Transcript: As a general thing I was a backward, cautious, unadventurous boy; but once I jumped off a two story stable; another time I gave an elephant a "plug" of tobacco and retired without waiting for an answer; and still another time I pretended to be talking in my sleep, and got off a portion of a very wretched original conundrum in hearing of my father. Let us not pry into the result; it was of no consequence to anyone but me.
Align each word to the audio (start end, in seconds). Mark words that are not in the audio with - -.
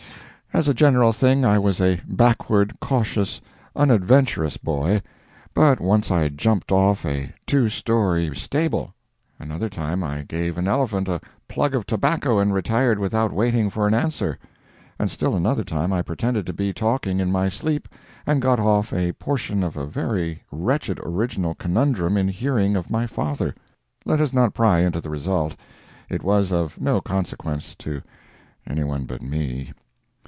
As 0.53 0.67
a 0.67 0.73
general 0.73 1.13
thing 1.13 1.45
I 1.45 1.57
was 1.57 1.79
a 1.79 2.01
backward, 2.05 2.77
cautious, 2.81 3.39
unadventurous 3.73 4.57
boy; 4.57 5.01
but 5.53 5.79
once 5.79 6.11
I 6.11 6.27
jumped 6.27 6.73
off 6.73 7.05
a 7.05 7.33
two 7.47 7.69
story 7.69 8.35
stable; 8.35 8.93
another 9.39 9.69
time 9.69 10.03
I 10.03 10.23
gave 10.23 10.57
an 10.57 10.67
elephant 10.67 11.07
a 11.07 11.21
"plug" 11.47 11.73
of 11.73 11.85
tobacco 11.85 12.39
and 12.39 12.53
retired 12.53 12.99
without 12.99 13.31
waiting 13.31 13.69
for 13.69 13.87
an 13.87 13.93
answer; 13.93 14.37
and 14.99 15.09
still 15.09 15.37
another 15.37 15.63
time 15.63 15.93
I 15.93 16.01
pretended 16.01 16.45
to 16.47 16.53
be 16.53 16.73
talking 16.73 17.21
in 17.21 17.31
my 17.31 17.47
sleep, 17.47 17.87
and 18.27 18.41
got 18.41 18.59
off 18.59 18.91
a 18.91 19.13
portion 19.13 19.63
of 19.63 19.77
a 19.77 19.87
very 19.87 20.43
wretched 20.51 20.99
original 21.01 21.55
conundrum 21.55 22.17
in 22.17 22.27
hearing 22.27 22.75
of 22.75 22.89
my 22.89 23.07
father. 23.07 23.55
Let 24.05 24.19
us 24.19 24.33
not 24.33 24.53
pry 24.53 24.79
into 24.81 24.99
the 24.99 25.09
result; 25.09 25.55
it 26.09 26.23
was 26.23 26.51
of 26.51 26.77
no 26.79 26.99
consequence 26.99 27.73
to 27.75 28.01
anyone 28.67 29.05
but 29.05 29.21
me. 29.21 29.71